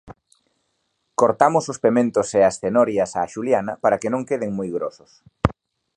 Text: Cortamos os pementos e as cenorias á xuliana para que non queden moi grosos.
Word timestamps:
Cortamos 1.19 1.65
os 1.71 1.81
pementos 1.85 2.27
e 2.39 2.41
as 2.49 2.57
cenorias 2.61 3.11
á 3.19 3.21
xuliana 3.33 3.73
para 3.83 3.99
que 4.01 4.11
non 4.13 4.27
queden 4.29 4.51
moi 4.59 4.69
grosos. 4.77 5.11